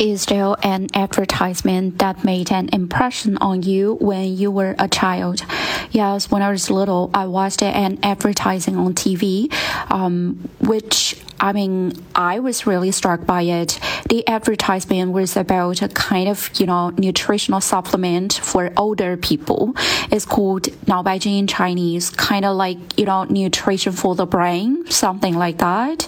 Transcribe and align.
Is 0.00 0.24
there 0.24 0.54
an 0.62 0.86
advertisement 0.94 1.98
that 1.98 2.24
made 2.24 2.50
an 2.50 2.70
impression 2.72 3.36
on 3.36 3.62
you 3.62 3.98
when 4.00 4.34
you 4.34 4.50
were 4.50 4.74
a 4.78 4.88
child? 4.88 5.42
Yes, 5.90 6.30
when 6.30 6.40
I 6.40 6.50
was 6.50 6.70
little, 6.70 7.10
I 7.12 7.26
watched 7.26 7.62
an 7.62 7.98
advertising 8.02 8.78
on 8.78 8.94
TV, 8.94 9.52
um, 9.92 10.48
which 10.58 11.20
I 11.40 11.54
mean, 11.54 11.92
I 12.14 12.38
was 12.38 12.66
really 12.66 12.92
struck 12.92 13.24
by 13.24 13.42
it. 13.42 13.80
The 14.10 14.26
advertisement 14.28 15.12
was 15.12 15.36
about 15.38 15.80
a 15.80 15.88
kind 15.88 16.28
of, 16.28 16.50
you 16.60 16.66
know, 16.66 16.90
nutritional 16.90 17.62
supplement 17.62 18.34
for 18.34 18.70
older 18.76 19.16
people. 19.16 19.74
It's 20.12 20.26
called 20.26 20.68
now 20.86 21.02
in 21.02 21.46
Chinese, 21.46 22.10
kind 22.10 22.44
of 22.44 22.56
like, 22.56 22.98
you 22.98 23.06
know, 23.06 23.24
nutrition 23.24 23.92
for 23.92 24.14
the 24.14 24.26
brain, 24.26 24.84
something 24.90 25.34
like 25.34 25.58
that. 25.58 26.06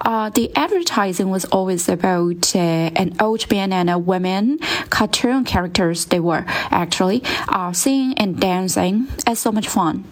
Uh, 0.00 0.30
the 0.30 0.54
advertising 0.56 1.30
was 1.30 1.44
always 1.46 1.88
about 1.88 2.54
uh, 2.56 2.58
an 2.58 3.14
old 3.20 3.50
man 3.50 3.72
and 3.72 3.90
a 3.90 3.98
woman, 3.98 4.58
cartoon 4.88 5.44
characters 5.44 6.06
they 6.06 6.20
were 6.20 6.44
actually, 6.70 7.22
uh, 7.48 7.72
singing 7.72 8.14
and 8.18 8.40
dancing. 8.40 9.08
It's 9.26 9.40
so 9.40 9.52
much 9.52 9.68
fun. 9.68 10.04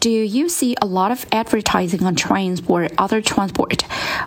Do 0.00 0.10
you 0.10 0.48
see 0.48 0.76
a 0.80 0.86
lot 0.86 1.10
of 1.10 1.26
advertising 1.32 2.04
on 2.04 2.14
trains 2.14 2.62
or 2.68 2.88
other 2.98 3.20
transport? 3.20 3.82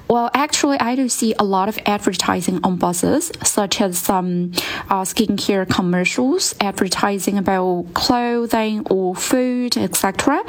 Well, 0.09 0.29
actually, 0.33 0.77
I 0.79 0.95
do 0.95 1.07
see 1.07 1.33
a 1.39 1.45
lot 1.45 1.69
of 1.69 1.79
advertising 1.85 2.59
on 2.63 2.75
buses, 2.75 3.31
such 3.43 3.79
as 3.79 3.97
some 3.97 4.51
uh, 4.89 5.03
skincare 5.03 5.69
commercials, 5.69 6.53
advertising 6.59 7.37
about 7.37 7.85
clothing 7.93 8.85
or 8.89 9.15
food, 9.15 9.77
etc. 9.77 10.43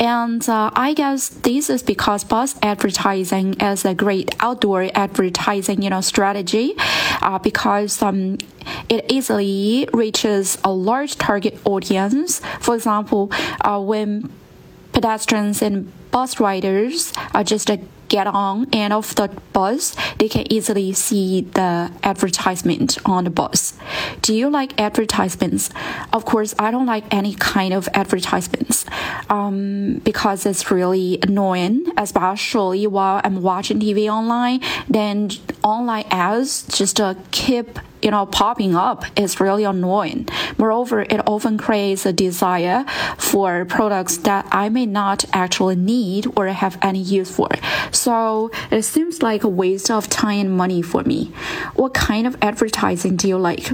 And 0.00 0.46
uh, 0.48 0.70
I 0.74 0.92
guess 0.94 1.28
this 1.28 1.70
is 1.70 1.84
because 1.84 2.24
bus 2.24 2.56
advertising 2.60 3.54
is 3.60 3.84
a 3.84 3.94
great 3.94 4.34
outdoor 4.40 4.90
advertising, 4.94 5.82
you 5.82 5.90
know, 5.90 6.00
strategy, 6.00 6.74
uh, 7.22 7.38
because 7.38 8.02
um, 8.02 8.38
it 8.88 9.04
easily 9.08 9.88
reaches 9.92 10.58
a 10.64 10.72
large 10.72 11.16
target 11.16 11.60
audience. 11.64 12.40
For 12.60 12.74
example, 12.74 13.30
uh, 13.60 13.80
when 13.80 14.30
pedestrians 15.04 15.60
and 15.60 15.92
bus 16.10 16.40
riders 16.40 17.12
are 17.34 17.44
just 17.44 17.70
get 18.08 18.26
on 18.26 18.66
and 18.72 18.90
off 18.90 19.14
the 19.14 19.28
bus, 19.52 19.94
they 20.18 20.28
can 20.30 20.50
easily 20.50 20.94
see 20.94 21.42
the 21.42 21.90
advertisement 22.02 22.96
on 23.04 23.24
the 23.24 23.30
bus. 23.30 23.74
Do 24.22 24.34
you 24.34 24.48
like 24.48 24.80
advertisements? 24.80 25.68
Of 26.10 26.24
course, 26.24 26.54
I 26.58 26.70
don't 26.70 26.86
like 26.86 27.04
any 27.12 27.34
kind 27.34 27.74
of 27.74 27.86
advertisements 27.92 28.86
um, 29.30 30.00
because 30.04 30.46
it's 30.46 30.70
really 30.70 31.18
annoying, 31.22 31.86
especially 31.96 32.86
while 32.86 33.20
I'm 33.24 33.42
watching 33.42 33.80
TV 33.80 34.08
online. 34.08 34.60
Then 34.88 35.30
online 35.62 36.06
ads 36.10 36.64
just 36.68 37.00
uh, 37.00 37.14
keep 37.30 37.78
you 38.02 38.10
know 38.10 38.26
popping 38.26 38.76
up 38.76 39.04
is 39.16 39.40
really 39.40 39.64
annoying. 39.64 40.28
Moreover, 40.58 41.02
it 41.02 41.26
often 41.26 41.56
creates 41.56 42.04
a 42.04 42.12
desire 42.12 42.84
for 43.18 43.64
products 43.64 44.18
that 44.18 44.46
I 44.52 44.68
may 44.68 44.86
not 44.86 45.24
actually 45.32 45.76
need 45.76 46.26
or 46.36 46.46
have 46.48 46.78
any 46.82 47.00
use 47.00 47.34
for. 47.34 47.48
So 47.92 48.50
it 48.70 48.82
seems 48.82 49.22
like 49.22 49.42
a 49.42 49.48
waste 49.48 49.90
of 49.90 50.08
time 50.10 50.34
and 50.34 50.56
money 50.56 50.82
for 50.82 51.02
me. 51.04 51.32
What 51.74 51.94
kind 51.94 52.26
of 52.26 52.36
advertising 52.42 53.16
do 53.16 53.28
you 53.28 53.38
like? 53.38 53.70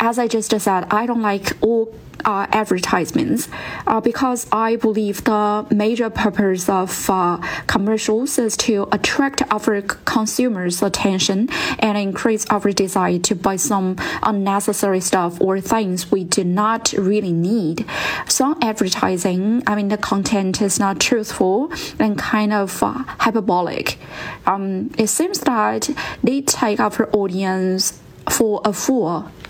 As 0.00 0.18
I 0.18 0.28
just 0.28 0.50
said, 0.50 0.86
I 0.90 1.06
don't 1.06 1.22
like 1.22 1.56
all 1.60 1.92
uh, 2.24 2.46
advertisements 2.52 3.48
uh, 3.86 4.00
because 4.00 4.46
I 4.52 4.76
believe 4.76 5.24
the 5.24 5.66
major 5.70 6.10
purpose 6.10 6.68
of 6.68 7.08
uh, 7.08 7.38
commercials 7.66 8.38
is 8.38 8.56
to 8.58 8.88
attract 8.92 9.42
our 9.50 9.82
consumers' 9.82 10.82
attention 10.82 11.48
and 11.78 11.96
increase 11.96 12.46
our 12.50 12.70
desire 12.72 13.18
to 13.18 13.34
buy 13.34 13.56
some 13.56 13.96
unnecessary 14.22 15.00
stuff 15.00 15.40
or 15.40 15.60
things 15.60 16.10
we 16.10 16.24
do 16.24 16.44
not 16.44 16.92
really 16.92 17.32
need. 17.32 17.84
Some 18.28 18.58
advertising, 18.62 19.62
I 19.66 19.74
mean, 19.74 19.88
the 19.88 19.96
content 19.96 20.60
is 20.60 20.78
not 20.78 21.00
truthful 21.00 21.72
and 21.98 22.18
kind 22.18 22.52
of 22.52 22.82
uh, 22.82 22.92
hyperbolic. 22.92 23.98
Um, 24.46 24.90
it 24.98 25.08
seems 25.08 25.40
that 25.40 25.90
they 26.22 26.42
take 26.42 26.80
our 26.80 27.08
audience 27.12 28.00
for 28.28 28.60
a 28.64 28.72
fool 28.72 29.30